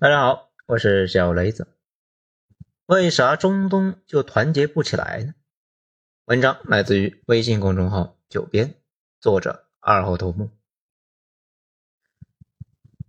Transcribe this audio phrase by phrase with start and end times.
[0.00, 1.68] 大家好，我是小雷子。
[2.86, 5.34] 为啥中东就团结不起来呢？
[6.24, 8.76] 文章来自于微信公众号“九编”，
[9.20, 10.48] 作者二号头目。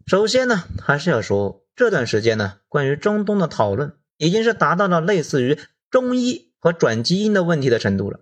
[0.06, 5.58] 首先呢，还是要说这段时间呢，关于中东的讨论已经是达到了类似于
[5.90, 8.20] 中医和转基因的问题的程度了。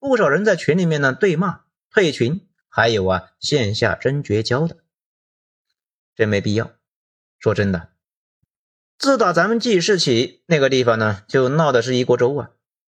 [0.00, 4.78] 不少人在群里面呢对骂、退群，还有啊线下真绝交的，
[6.16, 6.73] 真没必要。
[7.44, 7.90] 说真的，
[8.96, 12.52] 自打咱们记事起，那个地方呢就闹的是一锅粥啊。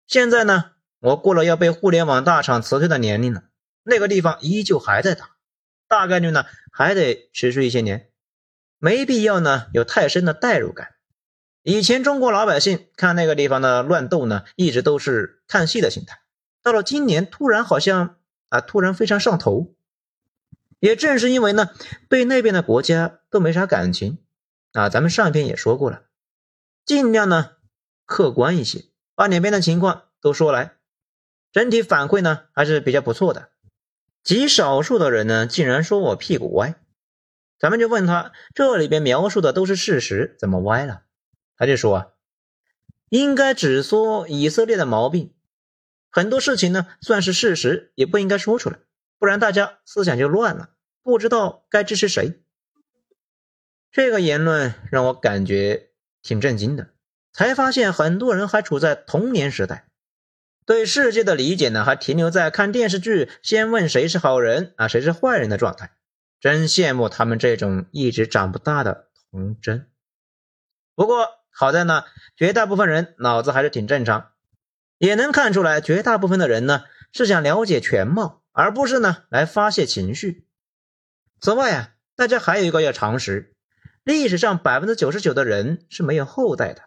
[0.06, 0.66] 现在呢，
[1.00, 3.42] 我过了要被互联网大厂辞退的年龄了，
[3.82, 5.30] 那个地方依旧还在打，
[5.88, 8.08] 大概率呢还得持续一些年，
[8.78, 10.90] 没必要呢有太深的代入感。
[11.64, 16.20] 以前中国老百姓看那个地方的乱斗呢，一直都是看戏的心态，
[16.62, 18.18] 到了今年突然好像
[18.50, 19.74] 啊突然非常上头，
[20.78, 21.70] 也正是因为呢
[22.08, 24.18] 对那边的国家都没啥感情。
[24.76, 26.02] 啊，咱们上一篇也说过了，
[26.84, 27.52] 尽量呢
[28.04, 30.76] 客观一些，把两边的情况都说来，
[31.50, 33.48] 整体反馈呢还是比较不错的。
[34.22, 36.74] 极少数的人呢竟然说我屁股歪，
[37.58, 41.04] 咱们就问他这里边描述的都是事实，怎么歪了？
[41.56, 42.06] 他就说啊，
[43.08, 45.32] 应该只说以色列的毛病，
[46.10, 48.78] 很多事情呢算是事实，也不应该说出来，
[49.18, 50.68] 不然大家思想就乱了，
[51.02, 52.42] 不知道该支持谁。
[53.92, 55.90] 这个言论让我感觉
[56.22, 56.90] 挺震惊的，
[57.32, 59.88] 才发现很多人还处在童年时代，
[60.66, 65.92] 对世界的理解呢还停留在看电视剧先问谁是好人啊谁是坏人的状态，
[66.40, 69.88] 真羡慕他们这种一直长不大的童真。
[70.94, 72.04] 不过好在呢，
[72.36, 74.32] 绝大部分人脑子还是挺正常，
[74.98, 80.46] 也能看出来绝大部分的人呢是想了解全貌，而不是呢来发泄情绪。
[81.40, 83.55] 此外啊，大家还有一个要常识。
[84.06, 86.82] 历史上百分之九十九的人是没有后代的，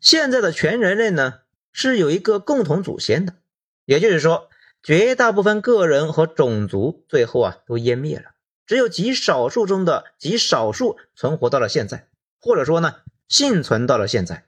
[0.00, 1.34] 现在的全人类呢
[1.70, 3.36] 是有一个共同祖先的，
[3.84, 4.48] 也就是说，
[4.82, 8.32] 绝大部分个人和种族最后啊都湮灭了，
[8.66, 12.08] 只有极少数中的极少数存活到了现在，
[12.40, 12.96] 或者说呢
[13.28, 14.46] 幸存到了现在，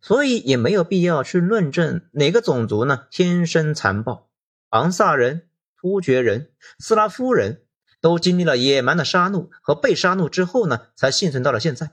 [0.00, 4.30] 所以也没有必要去论证哪个种族呢天生残暴，
[4.68, 7.62] 昂萨人、突厥人、斯拉夫人。
[8.00, 11.90] 都经历了野蛮的杀戮和被杀戮之后呢，才幸存到了现在。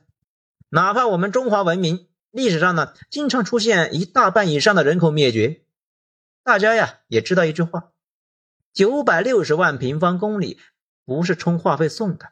[0.69, 5.61] 哪怕我们中华文明历史上呢，经常出现一大半以上的人口灭绝，
[6.43, 7.91] 大家呀也知道一句话：
[8.73, 10.59] 九百六十万平方公里
[11.05, 12.31] 不是充话费送的。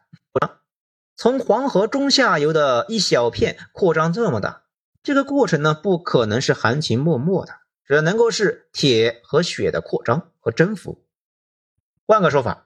[1.18, 4.64] 从黄河中下游的一小片扩张这么大，
[5.02, 7.54] 这个过程呢，不可能是含情脉脉的，
[7.86, 11.06] 只能够是铁和血的扩张和征服。
[12.06, 12.65] 换个说法。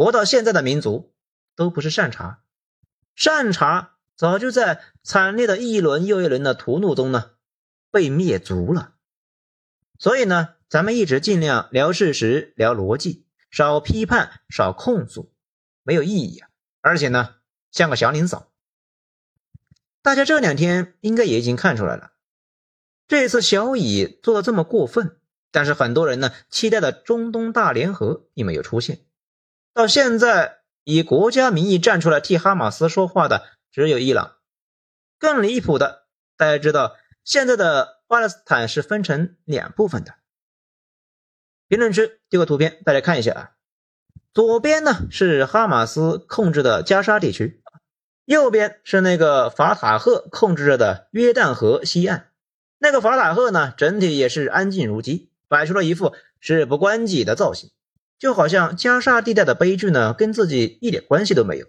[0.00, 1.12] 活到现在的民族
[1.54, 2.38] 都不是善茬，
[3.14, 7.32] 善茬早就在惨烈的一轮又一轮的屠戮中呢
[7.90, 8.94] 被灭族了。
[9.98, 15.34] 所以呢，咱们一直尽量聊事实、聊逻辑，少批判、少控诉，
[15.82, 16.48] 没有意义啊！
[16.80, 17.34] 而且呢，
[17.70, 18.50] 像个祥林嫂。
[20.00, 22.12] 大家这两天应该也已经看出来了，
[23.06, 25.18] 这次小乙做的这么过分，
[25.50, 29.04] 但是很多人呢期待的中东大联合并没有出现。
[29.80, 34.36] 到现在，以国家名义站出来替哈马斯说话的只有伊朗。
[35.18, 36.04] 更离谱的，
[36.36, 40.16] 大家知道，现在的巴勒斯坦是分成两部分的。
[41.66, 43.50] 评论区丢个图片，大家看一下啊。
[44.34, 47.62] 左边呢是哈马斯控制的加沙地区，
[48.26, 52.28] 右边是那个法塔赫控制着的约旦河西岸。
[52.76, 57.70] 那个法塔赫呢，整体也是安静如鸡，摆出了一副事不关己的造型。
[58.20, 61.66] 就好像加沙地带的悲剧呢，跟自己一点关系都没有。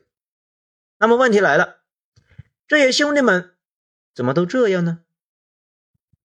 [0.99, 1.77] 那么问题来了，
[2.67, 3.55] 这些兄弟们
[4.13, 4.99] 怎么都这样呢？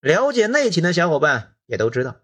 [0.00, 2.22] 了解内情的小伙伴也都知道，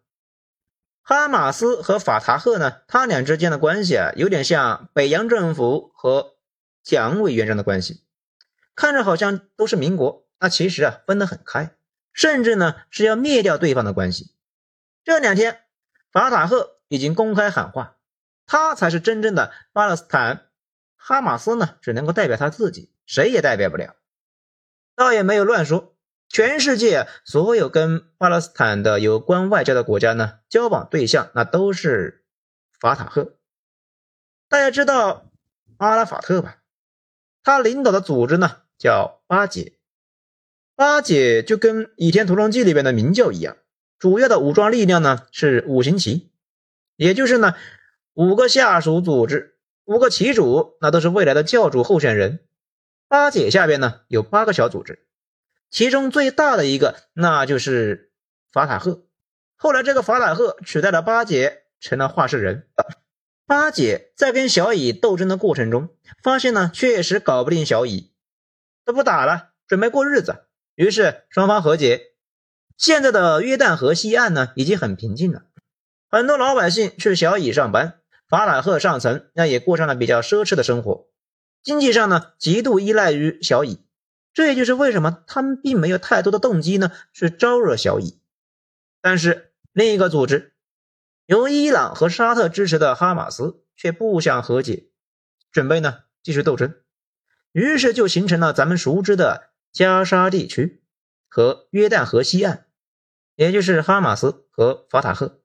[1.01, 6.35] 哈马斯和法塔赫呢，他俩之间的关系啊，有点像北洋政府和
[6.83, 8.03] 蒋委员长的关系，
[8.75, 11.77] 看着好像都是民国，那其实啊分得很开，
[12.13, 14.35] 甚至呢是要灭掉对方的关系。
[15.05, 15.61] 这两天，
[16.11, 16.82] 法塔赫。
[16.93, 17.97] 已经公开喊话，
[18.45, 20.51] 他才是真正的巴勒斯坦，
[20.95, 23.97] 哈马斯呢只能够代表他自己，谁也代表不了。
[24.95, 25.97] 倒也没有乱说，
[26.29, 32.27] 全世界所有跟巴勒斯坦的有关外交的国家呢，交往对象那都是
[32.79, 33.39] 法塔赫。
[34.51, 35.31] 大家知道
[35.79, 36.59] 阿拉法特吧？
[37.43, 39.79] 他领导的组织呢叫巴解，
[40.77, 43.57] 巴解就跟《倚天屠龙记》里边的明教一样，
[43.99, 46.29] 主要的武装力量呢是五行旗。
[46.97, 47.55] 也就是呢，
[48.15, 52.41] 五个下属组织，五个旗主，那都是未来的教主候选人。
[53.09, 55.07] 巴解下边呢有八个小组织，
[55.71, 58.13] 其中最大的一个那就是
[58.53, 59.05] 法塔赫。
[59.57, 62.69] 后来这个法塔赫取代了巴解，成了话事人。
[63.47, 65.91] 巴解在跟小乙斗争的过程中，
[66.23, 68.13] 发现呢确实搞不定小乙，
[68.85, 70.47] 都不打了，准备过日子。
[70.75, 72.13] 于是双方和解。
[72.79, 75.43] 现在的约旦河西岸呢已经很平静了，
[76.13, 81.09] 很多老百姓去小乙上班，法塔赫上层那也过上了比较奢侈的生活。
[81.63, 83.87] 经济上呢，极度依赖于小乙，
[84.35, 88.21] 这也就是为什么他们并没有太多的动机呢，去招惹小乙。
[89.01, 90.53] 但是另一个组织，
[91.25, 94.89] 由伊朗和沙特支持的哈马斯却不想和解，
[95.51, 96.75] 准备呢继续斗争，
[97.53, 100.85] 于是就形成了咱们熟知的加沙地区
[101.27, 102.67] 和约旦河西岸，
[103.35, 105.39] 也就是哈马斯和法塔赫。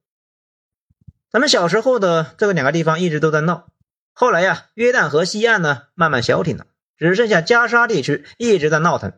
[1.38, 3.70] 咱们小时候的这个两个地方一直都在闹。
[4.12, 6.66] 后来呀，约旦河西岸呢慢慢消停了，
[6.98, 9.14] 只剩下加沙地区一直在闹腾。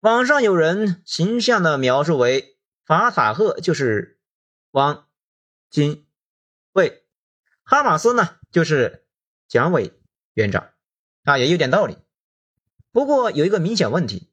[0.00, 4.18] 网上有人形象的描述为法塔赫就是
[4.72, 5.06] 汪
[5.70, 6.04] 金
[6.72, 7.04] 卫，
[7.62, 9.06] 哈马斯呢就是
[9.46, 9.92] 蒋委
[10.34, 10.70] 员长
[11.22, 11.96] 啊，也有点道理。
[12.90, 14.32] 不过有一个明显问题，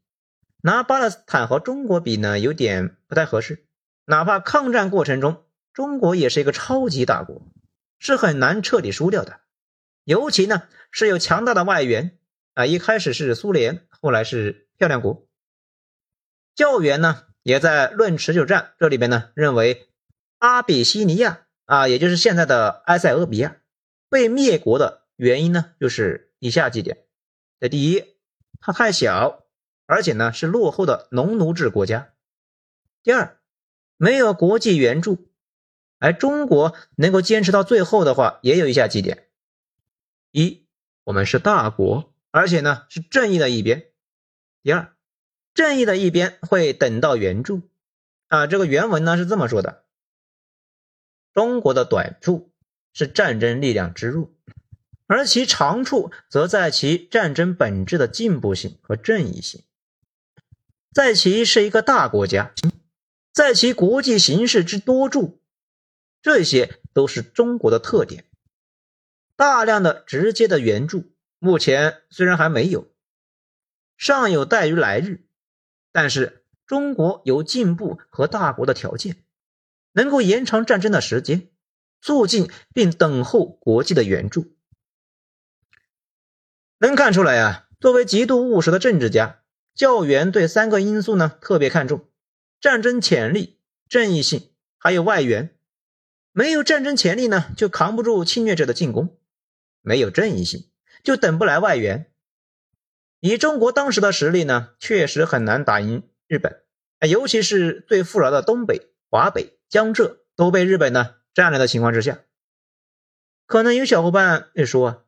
[0.64, 3.68] 拿巴勒斯坦和中国比呢，有点不太合适。
[4.06, 5.46] 哪怕抗战过程中，
[5.78, 7.44] 中国也是一个超级大国，
[8.00, 9.42] 是很难彻底输掉的。
[10.06, 12.18] 尤其呢是有强大的外援
[12.56, 15.28] 啊，一开始是苏联，后来是漂亮国。
[16.56, 19.88] 教员呢也在《论持久战》这里边呢认为，
[20.40, 23.58] 阿比西尼亚啊，也就是现在的埃塞俄比亚
[24.10, 27.06] 被灭国的原因呢，就是以下几点：
[27.60, 28.04] 这第一，
[28.60, 29.46] 它太小，
[29.86, 32.16] 而且呢是落后的农奴制国家；
[33.04, 33.40] 第二，
[33.96, 35.30] 没有国际援助，
[36.00, 39.28] 而中国能够坚持到最后的话，也有以下几点。
[40.32, 40.66] 一，
[41.06, 43.88] 我们是大国，而且呢是正义的一边。
[44.62, 44.94] 第二，
[45.54, 47.62] 正义的一边会等到援助。
[48.28, 49.86] 啊，这个原文呢是这么说的：
[51.34, 52.52] 中国的短处
[52.94, 54.30] 是战争力量之弱，
[55.06, 59.64] 而其长处则在其战争本质的进步性和正义性，
[60.92, 62.54] 在其是一个大国家，
[63.32, 65.40] 在其国际形势之多助，
[66.28, 68.26] 这些都是中国的特点。
[69.38, 71.06] 大量的直接的援助，
[71.40, 72.94] 目前虽然还没有，
[73.96, 75.26] 尚有待于来日。
[75.94, 79.24] 但是中国有进步和大国的条件，
[79.94, 81.50] 能够延长战争的时间，
[82.02, 84.54] 促进并等候国际的援助。
[86.80, 92.06] 能看出来呀，作为极度务实的政治家，教员对三个因素呢特别看重：
[92.60, 95.57] 战争潜力、正义性，还有外援。
[96.38, 99.18] 没有战争潜力呢，就扛不住侵略者的进攻。
[99.82, 100.70] 没有正义性，
[101.04, 102.12] 就等不来外援。
[103.20, 106.62] 以中国当时的实力呢，确实很难打赢日本。
[107.10, 112.20] 尤其是最富饶的东北、华北、江浙都被日本呢占了的情况之下，
[113.48, 115.08] 可能有小伙伴会说，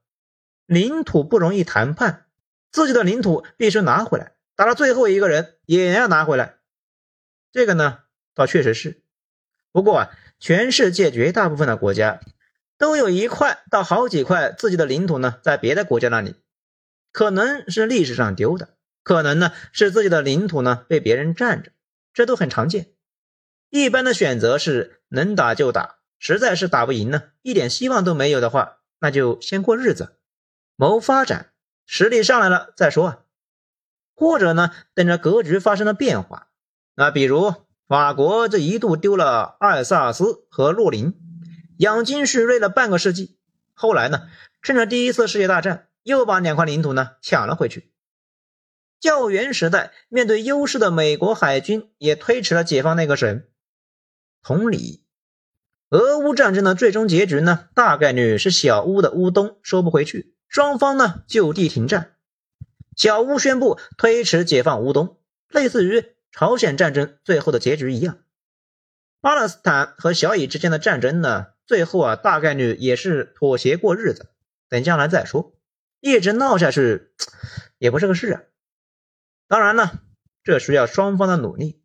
[0.66, 2.26] 领土不容易谈判，
[2.72, 6.56] 自己的领土必须拿回来，打到最后一个人也要拿回来。
[7.52, 8.00] 这个呢，
[8.34, 9.04] 倒确实是。
[9.72, 12.20] 不过啊，全世界绝大部分的国家。
[12.78, 16.36] 都有一块到好几块自己的领土呢，在别的国家那里，
[17.12, 18.70] 可能是历史上丢的，
[19.04, 21.74] 可能呢是自己的领土呢被别人占着，
[22.14, 22.94] 这都很常见。
[23.70, 30.16] 一般的选择是能打就打，实在是打不赢呢，一点希望都没有的话，那就先过日子，
[30.78, 31.52] 谋发展，
[31.86, 33.20] 实力上来了再说啊。
[34.16, 36.48] 或者呢，等着格局发生了变化，
[36.96, 37.56] 那比如
[37.90, 41.16] 法国这一度丢了阿尔萨斯和洛林。
[41.78, 43.40] 养精蓄锐了半个世纪，
[43.74, 44.28] 后来呢，
[44.62, 47.92] 趁着第一次世界大战，又把两块领土呢抢了回去。
[49.00, 53.44] 教元时代，面对优势的美国海军，也推迟了解放那个省。
[54.44, 55.04] 同理，
[55.90, 62.18] 俄乌战争的最终结局呢，大概率是小乌的乌东收不回去，双方呢就地停战。
[62.96, 65.18] 小乌宣布推迟解放乌东，
[65.50, 68.20] 类似于朝鲜战争最后的结局一样。
[69.22, 71.48] 巴勒斯坦和小乙之间的战争呢？
[71.66, 74.32] 最后啊，大概率也是妥协过日子，
[74.70, 75.56] 等将来再说。
[76.00, 77.12] 一直闹下去
[77.78, 78.42] 也不是个事啊。
[79.48, 80.02] 当然了，
[80.44, 81.84] 这需要双方的努力。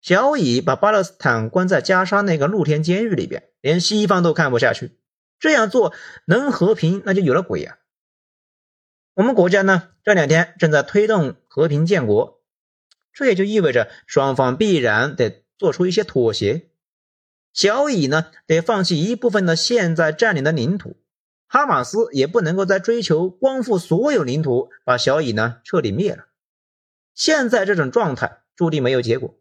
[0.00, 4.96] 小乙把巴勒斯坦关在加沙那个露天监狱里边，连西方都看不下去。
[5.40, 5.92] 这样做
[6.24, 7.78] 能和平，那就有了鬼呀。
[9.14, 12.37] 我们国家呢，这两天正在推动和平建国，
[13.12, 16.70] 这也就意味着双方必然得做出一些妥协。
[17.52, 20.96] 小乙呢，得放弃一部分的现在占领的领土，
[21.48, 26.26] 哈马斯也不能够再追求光复所有领土，把小以呢彻底灭了。
[27.14, 29.40] 现在这种状态注定没有结果，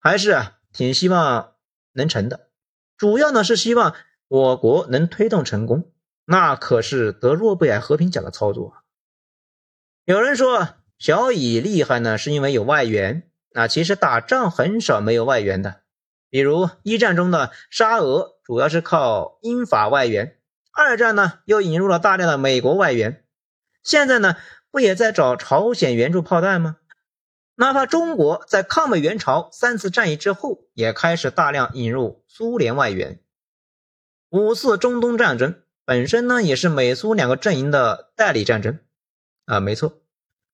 [0.00, 1.54] 还是啊挺希望
[1.92, 2.48] 能成的。
[2.96, 3.94] 主要呢是希望
[4.26, 5.92] 我国能推动成功，
[6.24, 8.74] 那可是得诺贝尔和平奖的操作。
[10.04, 10.70] 有人说
[11.00, 13.24] 小乙厉害呢，是因为有外援。
[13.52, 15.80] 那其实打仗很少没有外援的，
[16.28, 20.38] 比如一战中的沙俄主要是靠英法外援，
[20.72, 23.24] 二战呢又引入了大量的美国外援，
[23.82, 24.36] 现在呢
[24.70, 26.76] 不也在找朝鲜援助炮弹吗？
[27.56, 33.18] 哪怕中国在抗美援朝三次战役之后，也开始大量引入苏联外援。
[34.28, 38.78] 五次中东战争本身呢也是美苏两个阵营的代理战争
[39.46, 39.99] 啊，没错，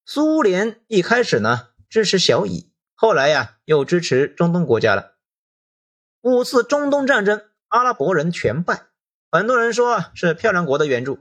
[0.09, 2.73] 苏联一开始呢支持小以。
[2.95, 5.17] 后来呀，又支持中东国家了。
[6.21, 8.87] 五次中东战争，阿拉伯人全败。
[9.33, 11.19] 很多人说是漂亮国的援助，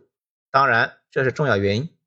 [0.51, 1.97] 当然这是重要原因。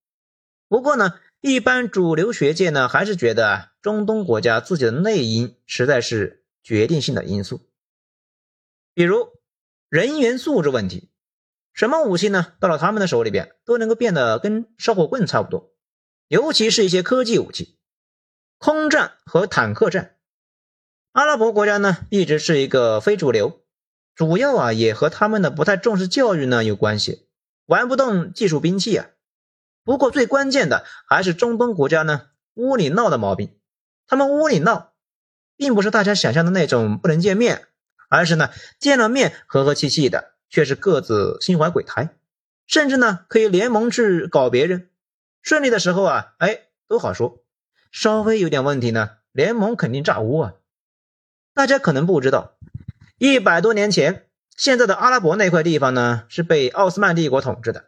[0.68, 7.68] 不过呢，一般主流学界呢还是觉得中东国家自己的内因实在是决定性的因素。
[8.94, 9.32] 比如
[9.88, 11.10] 人员素质问题，
[11.72, 12.54] 什么武器呢？
[12.60, 15.74] 到了他们的手里边都能够变得跟烧火棍差不多，
[16.28, 17.76] 尤其是一些科技武器。
[18.58, 20.16] 空战和坦克战，
[21.12, 23.62] 阿拉伯国家呢一直是一个非主流，
[24.14, 27.28] 主要啊也和他们的不太重视教育呢有关系，
[27.66, 29.06] 玩不动技术兵器啊。
[29.84, 33.56] 不过最关键的还是中东国家呢窝里闹的毛病，
[34.06, 34.92] 他们窝里闹，
[35.56, 37.68] 并不是大家想象的那种不能见面，
[38.10, 42.10] 而是呢见了面和和气气的，却是各自心怀鬼胎，
[42.66, 44.90] 甚至呢可以联盟去搞别人，
[45.48, 47.42] 顺利的时候啊哎都好说。
[47.90, 50.52] 稍微有点问题呢，联盟肯定炸屋啊！
[51.54, 52.58] 大家可能不知道，
[53.16, 54.26] 一百多年前，
[54.58, 57.86] 现在的阿拉伯那块地方呢是被奥斯曼帝国统治的。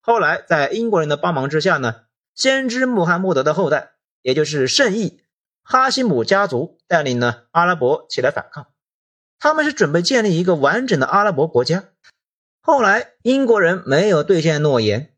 [0.00, 3.90] 后来在英国人的帮忙之下呢，先知穆罕默德的后代，
[4.22, 5.20] 也就是圣裔
[5.62, 8.68] 哈希姆家族带领呢阿拉伯起来反抗。
[9.38, 11.84] 他们是准备建立一个完整的阿拉伯国家。
[12.62, 15.13] 后来英国人没有兑现诺言，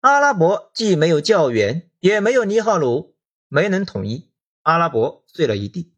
[0.00, 3.16] 阿拉伯既没有教员，也没有尼赫鲁。
[3.50, 4.30] 没能统一，
[4.62, 5.94] 阿拉伯碎了一地，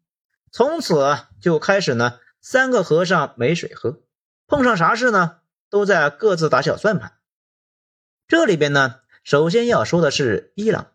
[0.51, 4.01] 从此啊就开始呢三个和尚没水喝，
[4.47, 5.39] 碰上啥事呢
[5.69, 7.17] 都在各自打小算盘。
[8.27, 10.93] 这里边呢，首先要说的是伊朗，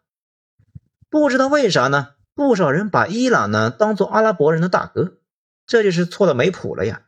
[1.11, 5.19] 不知道为啥呢，不少人把伊朗呢当做阿拉伯人的大哥，
[5.67, 7.03] 这就是错的没谱了呀。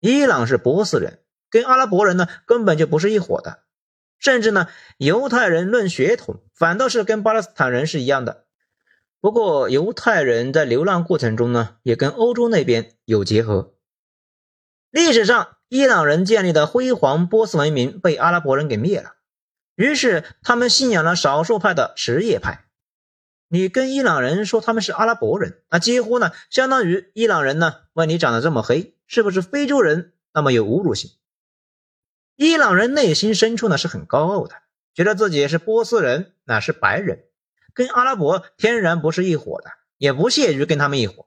[0.00, 3.62] 伊朗是波斯人，跟阿拉伯人呢根本就不是一伙的，
[4.18, 8.44] 甚至呢犹太人论血统反倒是跟巴勒斯坦人是一样的。
[9.20, 13.74] 不过，犹太人在流浪过程中呢，也跟欧洲那边有结合。
[14.92, 19.14] 历史上，伊朗人建立的辉煌波斯文明被阿拉伯人给灭了，
[19.74, 22.66] 于是他们信仰了少数派的什叶派。
[23.48, 30.12] 你跟伊朗人说他们是阿拉伯人，那几乎呢，相当于伊朗人呢问你长得这么黑，是不是非洲人？
[30.32, 31.10] 那么有侮辱性。
[32.40, 34.54] 伊朗人内心深处呢是很高傲的，
[34.94, 37.24] 觉得自己是波斯人，那是白人。
[37.74, 41.26] 跟阿拉伯天然不是一伙的，也不屑于跟他们一伙。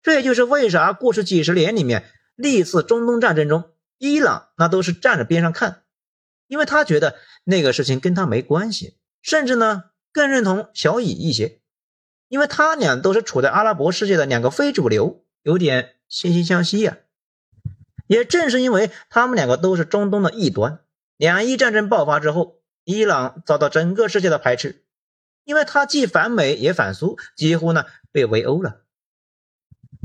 [0.00, 5.82] 这也就是为啥过去几十年里面历次中东战争中，伊朗那都是站着边上看，
[6.46, 11.62] 因为他觉得那个事情跟他没关系，甚至呢更认同小以一些，
[12.28, 16.98] 因为他俩都是处在阿拉伯世界的两个非主流，有点惺惺相惜呀。
[18.08, 20.80] 也正是因为他们两个都是中东的异端，
[21.16, 24.84] 两伊战争爆发之后，伊朗遭到整个世界的排斥。
[25.44, 28.82] 因为他既反美也反苏，几乎呢被围殴了。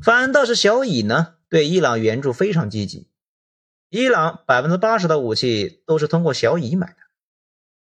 [0.01, 3.09] 反倒是小以呢对伊朗援助非常积极，
[3.89, 6.95] 伊朗百分之八十的武器都是通过小以买的。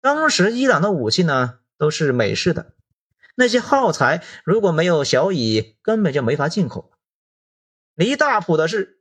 [0.01, 2.73] 当时伊朗的武器呢都是美式的，
[3.35, 6.91] 那些耗材如果没有小以，根本就没法进口。
[7.93, 8.94] 离大谱的是，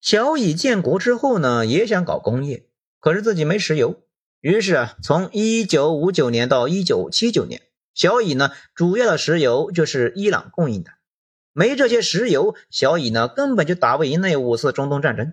[0.00, 2.66] 小以建国之后呢也想搞工业，
[3.00, 4.02] 可是自己没石油，
[4.40, 7.62] 于是啊从一九五九年到一九七九年。
[7.94, 10.92] 小以呢，主要的石油就是伊朗供应的，
[11.52, 15.32] 没这些石油，小以呢根本就打不赢那五次中东战争。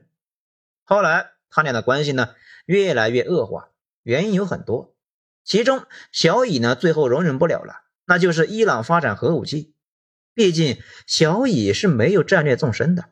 [0.83, 2.29] 后来他俩的关系呢
[2.65, 3.69] 越来越恶化，
[4.01, 4.95] 原因有很多，
[5.43, 9.75] 其中小以呢最后容忍不了了，那就是伊朗发展核武器。
[10.33, 13.05] 毕竟小以是没有战略纵深的，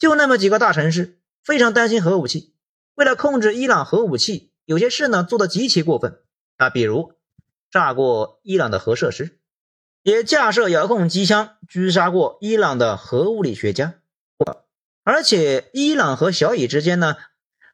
[0.00, 2.56] 就那么几个大城市，非常担心核武器。
[2.96, 6.18] 为了控制伊朗核武器，有些事呢做得极其过分
[6.56, 7.12] 啊，比如。
[7.70, 9.38] 炸过伊朗的核设施，
[10.02, 13.94] 也架设遥控机枪狙杀过伊朗的核物理学家，
[15.04, 17.16] 而且伊朗和小以之间呢，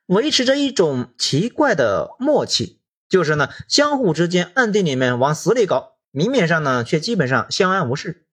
[0.04, 8.26] 维持着一种奇怪的默契，就是呢，相互之间暗地里面往死里搞，明面上呢却基本上相安无事。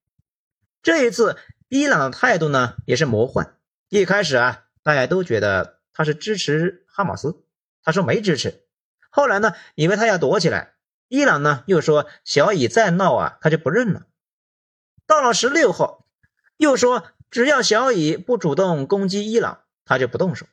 [0.81, 1.37] 这一次，
[1.69, 3.55] 伊朗的态度呢也是魔幻。
[3.93, 7.43] 一开始啊，大家都觉得他是支持哈马斯，
[7.83, 8.63] 他说没支持。
[9.11, 10.73] 后来呢，以为他要躲起来，
[11.09, 14.07] 伊朗呢又说小以再闹啊，他就不认了。
[15.05, 16.07] 到了十六号，
[16.57, 20.47] 又说只要小以不主动攻击伊朗，他就不动手。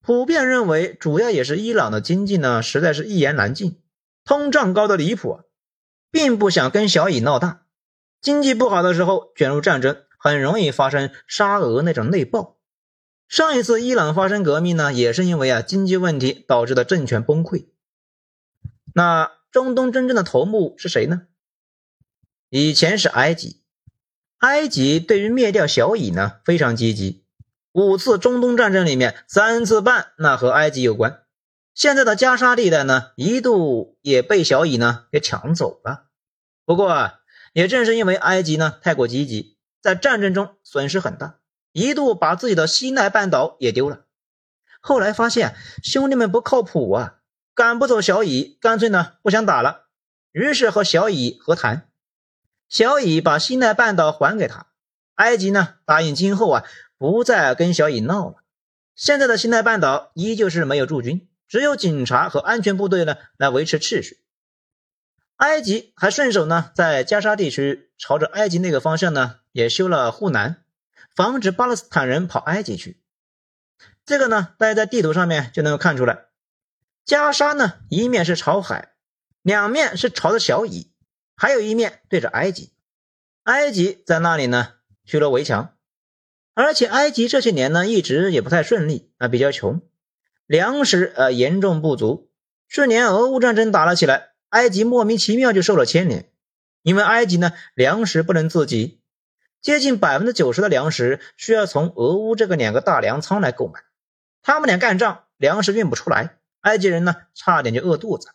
[0.00, 3.82] 普遍认为，主要也是伊朗的经济呢，实在是一言难尽，
[4.24, 5.44] 通胀高的离谱啊，
[6.10, 7.66] 并不想跟小以闹大。
[8.22, 12.53] 经济不好的时候卷入战争，很容易发生沙俄那种内爆。
[13.34, 17.66] 上一次伊朗发生革命呢，也是因为啊经济问题导致的政权崩溃。
[18.94, 21.22] 那中东真正的头目是谁呢？
[22.48, 23.60] 以前是埃及，
[24.38, 27.24] 埃及对于灭掉小以呢非常积极。
[27.72, 31.24] 五次中东战争里面，三次半那和埃及有关。
[31.74, 36.04] 现在的加沙地带呢，一度也被小以呢给抢走了。
[36.64, 37.14] 不过啊，
[37.52, 41.40] 也正是因为埃及呢太过积极，在战争中损失很大，
[41.74, 44.06] 一度把自己的西奈半岛也丢了。
[44.80, 47.16] 后来发现兄弟们不靠谱啊，
[47.54, 49.88] 赶不走小乙，干脆呢不想打了，
[50.32, 51.88] 于是和小乙和谈，
[52.70, 54.68] 小乙把西奈半岛还给他，
[55.16, 56.64] 埃及呢答应今后啊。
[56.96, 58.36] 不再跟小乙闹了。
[58.94, 64.24] 现在的西奈半岛依旧是没有驻军，只有警察和安全部队呢来维持秩序。
[65.36, 70.63] 埃及还顺手呢，在加沙地区朝着埃及那个方向呢也修了护栏，
[71.14, 73.00] 防止巴勒斯坦人跑埃及去。
[74.04, 76.26] 这个呢，大家在地图上面就能够看出来。
[77.04, 78.94] 加沙呢，一面是朝海，
[79.42, 80.92] 两面是朝着小乙，
[81.36, 82.72] 还有一面对着埃及。
[83.44, 85.76] 埃及在那里呢修了围墙。
[86.54, 89.82] 而且埃及这些年呢，一直也不太顺利啊，比较穷，
[90.46, 92.30] 粮食呃严重不足。
[92.68, 96.30] 去年俄乌战争打了起来，埃及莫名其妙就受了牵连，
[96.82, 99.00] 因为埃及呢粮食不能自给，
[99.64, 103.80] 接近百分之九十的粮食需要从俄乌这个两个大粮仓来购买，
[104.42, 108.28] 他们俩干仗，粮食运不出来，埃及人呢差点就饿肚子。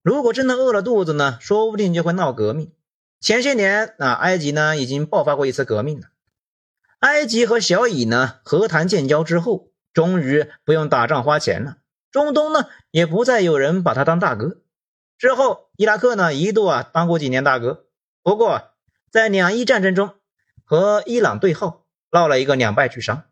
[0.00, 2.72] 如果真的饿了肚子呢，说不定就会闹革命。
[3.20, 6.06] 前些年啊，埃及呢已经爆发过一次革命了。
[7.00, 11.76] 埃及和小以呢和谈建交之后，终于不用打仗花钱了。
[12.10, 14.56] 中东呢也不再有人把他当大哥。
[15.18, 17.84] 之后，伊拉克呢一度啊当过几年大哥，
[18.22, 18.70] 不过
[19.14, 20.16] 在两伊战争中
[20.64, 23.30] 和伊朗对号，闹了一个两败俱伤。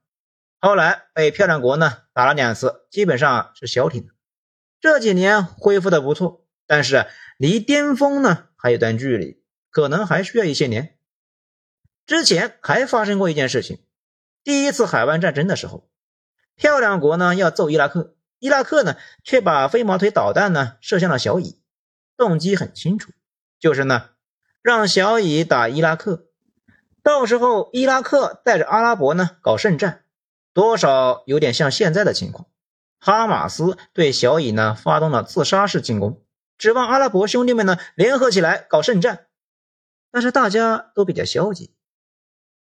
[0.60, 4.12] 后来被漂亮国呢打了两次，基本上是消停了。
[4.80, 10.96] 这几年恢复的不错，但是离巅峰呢还有段距离，可能还需要一些年。
[12.06, 13.82] 之前还发生过一件事情，
[14.44, 15.90] 第一次海湾战争的时候，
[16.54, 21.60] 漂亮国呢要揍伊拉克，伊拉克呢却把飞毛腿导弹呢射向了小乙，
[22.16, 23.10] 动机很清楚，
[23.58, 24.10] 就是呢
[24.62, 26.26] 让小乙打伊拉克，
[27.02, 30.04] 到时候伊拉克带着阿拉伯呢搞圣战，
[30.54, 32.48] 多少有点像现在的情况，
[33.00, 36.22] 哈马斯对小乙呢发动了自杀式进攻，
[36.58, 39.26] 指望阿拉伯兄弟们呢联合起来搞圣战，
[40.12, 41.74] 但是大家都比较消极。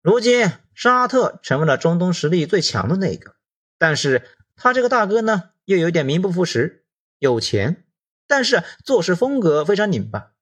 [0.00, 3.36] 如今沙特成为了中东实力最强的那个，
[3.76, 4.26] 但是
[4.56, 6.86] 他这个大哥呢，又有点名不副实，
[7.18, 7.84] 有钱，
[8.26, 10.32] 但是做事风格非常拧巴，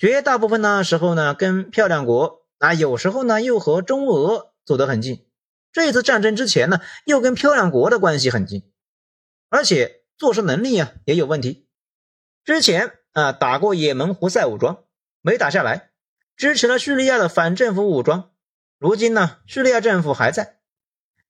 [0.00, 5.26] 绝大部分的时候呢跟漂亮国啊，有时候呢又和中俄走得很近，
[5.72, 8.62] 这次战争之前呢又跟漂亮国的关系很近，
[9.50, 11.68] 而且做事能力啊也有问题，
[12.44, 14.84] 之前啊打过也门胡塞武装
[15.20, 15.90] 没打下来，
[16.34, 18.30] 支持了叙利亚的反政府武装。
[18.78, 20.60] 如今呢，叙利亚政府还在，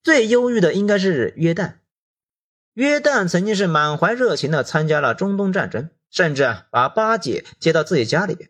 [0.01, 1.79] 最忧郁的应该是约旦。
[2.75, 8.49] 约旦曾经是满怀热情的参加了中东战争，甚至啊把巴解接到自己家里边。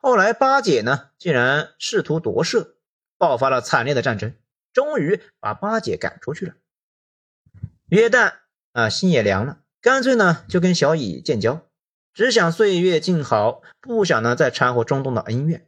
[0.00, 2.76] 后来巴解呢竟然试图夺舍，
[3.16, 4.34] 爆发了惨烈的战争，
[4.72, 6.54] 终于把巴解赶出去了。
[7.88, 8.34] 约旦
[8.72, 11.66] 啊心也凉了，干脆呢就跟小乙建交，
[12.14, 15.66] 只想岁月静好，不想呢再掺和中东的恩怨。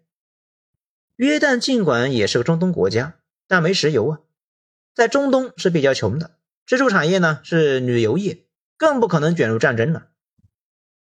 [1.17, 4.21] 约旦尽管也是个中东国家，但没石油啊，
[4.95, 8.45] 在中东是比较穷的，支柱产业呢是旅游业，
[8.77, 10.07] 更不可能卷入战争了。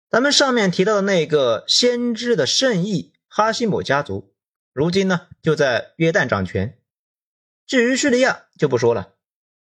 [0.10, 4.34] 咱们上面提到的那个先知的圣意哈希姆家族，
[4.72, 6.80] 如今呢就在约旦掌权。
[7.68, 9.16] 至于叙利亚就不说了，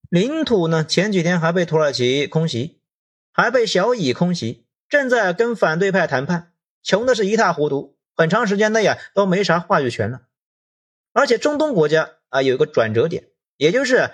[0.08, 2.82] 领土呢前几天还被土耳其空袭，
[3.34, 10.22] 还被小以空袭，正在跟反对派谈判，穷的是一塌糊涂，很长时间内呀都没啥话语权了。
[11.12, 14.10] 而且中东国家啊有一个转折点，也就是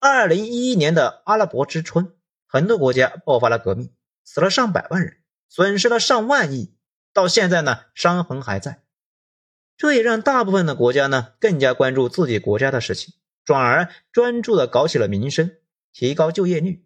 [0.00, 2.16] 二零一一年的阿拉伯之春，
[2.48, 6.74] 很多国家爆发了革命，死了上百万人，损失了上万亿，
[7.12, 8.82] 到现在呢，伤痕还在。
[9.76, 15.52] 这也让大部分的国家呢更加关注自己国家的事情，转而专注的搞起了民生，
[15.92, 16.84] 提高就业率。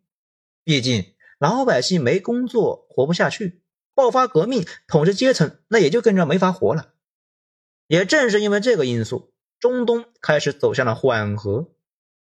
[0.63, 3.63] 毕竟老百姓没工作活不下去，
[3.95, 6.93] 爆发革命，统治阶层那也就跟着没法活了。
[7.87, 11.73] 也正是因为这个因素，中东开始走向了缓和，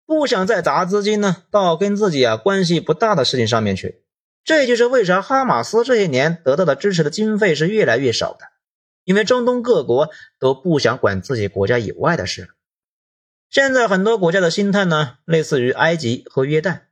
[0.07, 4.06] 不想再砸资金呢到跟自己啊关系不大的事情上面去。
[4.47, 8.47] 这就是为啥哈马斯这些年得到的支持的经费是越来越少的。
[9.03, 12.49] 因为中东各国都不想管自己国家以外的事了。
[13.51, 16.83] 现在很多国家的心态呢，类似于埃及和约旦，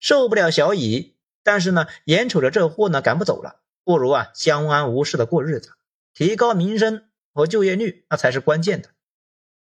[0.00, 5.70] 受不了小乙，但是呢，眼瞅着这货呢赶不走了，不如啊相安无事的过日子，
[6.14, 8.90] 提高民生和就业率，那才是关键的。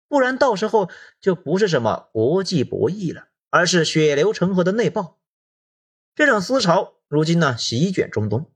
[0.08, 5.18] 不然到时候就不是什么国际博弈了，而是血流成河的内爆。
[6.16, 8.50] 这种思潮如今呢席卷中东，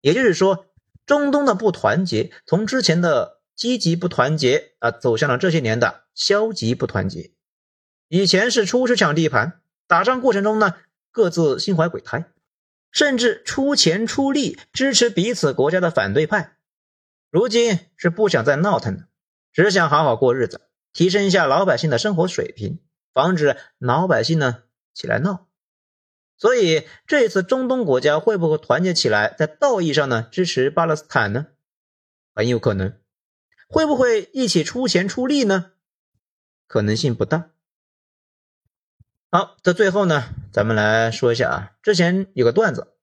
[0.00, 0.66] 也就是说。
[1.06, 7.30] 中东的不团结，从之前的积极不团结啊，走向了这些年的消极不团结。
[8.08, 10.74] 以前是出去抢地盘，打仗过程中呢，
[11.12, 12.24] 各自心怀鬼胎，
[12.90, 16.56] 甚至出钱出力支持彼此国家的反对派。
[17.30, 19.04] 如今是不想再闹腾了，
[19.52, 22.80] 只想好好过日子，提升一下老百姓的生活水平，
[23.14, 25.45] 防止老百姓呢起来闹。
[26.38, 31.46] 所以这次中东国家会不会团结起来，在道义上呢支持巴勒斯坦呢？
[32.34, 32.92] 很有可能。
[33.68, 35.72] 会不会一起出钱出力呢？
[36.68, 37.50] 可能性不大。
[39.30, 42.94] 好，在最后呢，咱们来说一下啊，之前有个段子，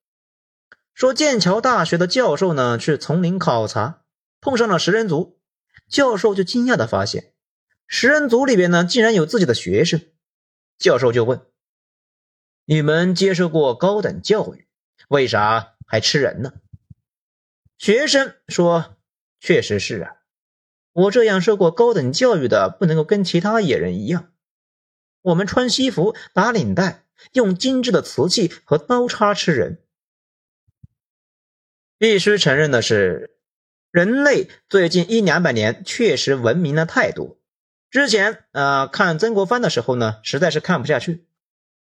[0.94, 4.04] 说剑桥大学的教授呢去丛林考察，
[4.40, 5.38] 碰上了食人族，
[5.88, 7.34] 教授就惊讶的发现，
[7.86, 10.00] 食人族里边呢竟然有自己的学生，
[10.78, 11.44] 教授就问。
[12.66, 14.66] 你们接受过高等教育，
[15.08, 16.54] 为啥还吃人呢？
[17.76, 18.96] 学生说
[19.38, 20.16] ：“确实是啊，
[20.92, 24.32] 我这样受过高等教育的，不能够跟其他野人一样。
[25.20, 29.82] 我们穿西服、打领带，用精致的瓷器和刀叉吃人。
[31.98, 33.36] 必须承认的是，
[33.90, 37.36] 人类最近一两百年确实文明了太多。
[37.90, 41.26] 之前啊，看曾国藩的时候呢，实在是看不下去。”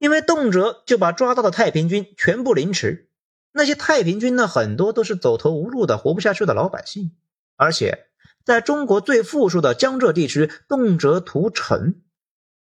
[0.03, 3.09] 因为动辄就把抓到的太平军全部凌迟，
[3.53, 7.13] 那些太平军呢，很多都是走投无路的、活不下去的老百姓，
[7.55, 8.09] 而且
[8.45, 12.03] 在中国最富庶的江浙地区，动辄屠城，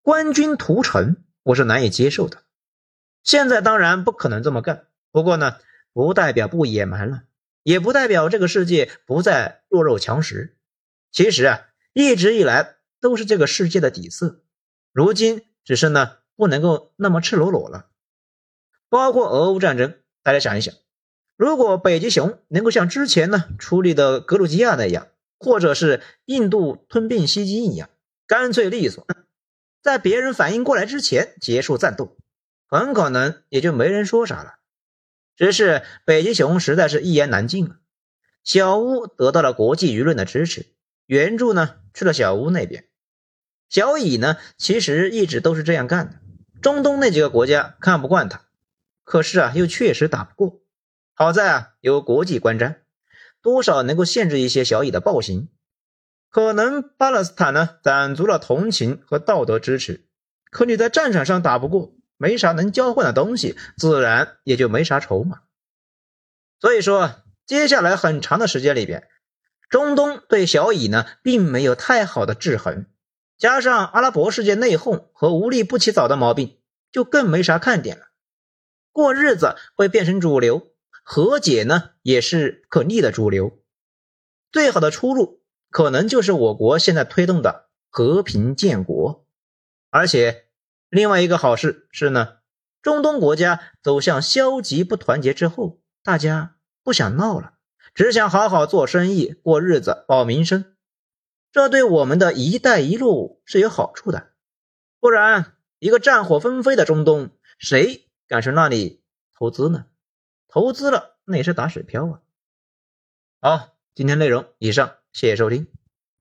[0.02, 2.42] 官军屠城，我是难以接受的。
[3.22, 5.58] 现在当然不可能这么干，不过呢，
[5.94, 7.26] 不代表不野蛮了，
[7.62, 10.58] 也不代表这个世界不再弱肉强食。
[11.12, 14.42] 其实啊，一直以来都是这个世界的底色，
[14.92, 16.14] 如今只是呢。
[16.38, 17.88] 不能够那么赤裸裸了，
[18.88, 20.74] 包括俄乌战争，大家想一想，
[21.36, 25.08] 如果北极熊能够像之前呢处理的格鲁吉亚那样，
[25.40, 27.90] 或者是印度吞并西京一样，
[28.28, 29.06] 干脆利索，
[29.82, 32.16] 在别人反应过来之前结束战斗，
[32.68, 34.54] 很可能也就没人说啥了。
[35.36, 37.80] 只是北极熊实在是一言难尽啊。
[38.44, 40.68] 小乌得到了国际舆论的支持，
[41.08, 42.88] 援助呢去了小乌那边，
[43.70, 46.20] 小乙呢其实一直都是这样干的。
[46.62, 48.42] 中东那几个国家看不惯他，
[49.04, 50.62] 可是啊，又确实打不过。
[51.14, 52.78] 好在啊，有国际观瞻，
[53.42, 55.50] 多少能够限制一些小乙的暴行。
[56.30, 60.06] 可能巴勒斯坦呢，攒足了同情和道德支持。
[60.50, 65.42] 可你在战场上打不过，没啥能交换的东西，自然也就没啥筹码。
[66.60, 69.08] 所以说，接下来很长的时间里边，
[69.70, 72.86] 中东对小乙呢，并没有太好的制衡。
[73.38, 76.58] 加上阿拉伯世界内讧和无利不起早的毛病，
[76.92, 78.08] 就更没啥看点了。
[78.92, 80.72] 过日子会变成主流，
[81.04, 83.60] 和解呢也是可逆的主流。
[84.52, 89.28] 最好的出路可能就是我国现在推动的和平建国。
[89.92, 90.48] 而且，
[90.90, 92.38] 另外一个好事是呢，
[92.82, 97.54] 中东国家走向消极不团结之后，大家不想闹了，
[97.94, 100.74] 只想好好做生意、过日子、保民生。
[101.52, 104.32] 这对我们的一带一路是有好处的，
[105.00, 109.86] 不然一个战火纷飞的中东，谁敢去那里投资呢？
[110.48, 112.22] 投资了那也是打水漂啊！
[113.42, 115.68] 好，今天内容以上，谢谢收听。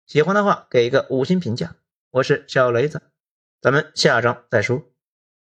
[0.06, 1.76] 喜欢的话给一个五星评价。
[2.10, 3.02] 我是小雷子，
[3.60, 4.82] 咱们下章再说。